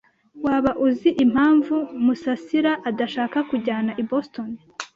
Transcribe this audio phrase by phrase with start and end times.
[0.45, 4.49] Waba uzi impamvu Musasira adashaka kujyana i Boston?